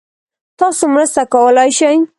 [0.59, 1.95] تاسو مرسته کولای شئ؟